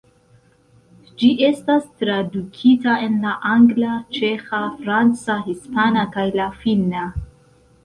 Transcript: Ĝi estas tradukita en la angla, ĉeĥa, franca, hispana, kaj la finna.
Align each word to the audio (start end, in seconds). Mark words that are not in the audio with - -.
Ĝi 1.19 1.27
estas 1.47 1.83
tradukita 2.03 2.95
en 3.09 3.19
la 3.27 3.35
angla, 3.51 3.93
ĉeĥa, 4.19 4.65
franca, 4.81 5.39
hispana, 5.51 6.09
kaj 6.19 6.29
la 6.43 6.51
finna. 6.65 7.09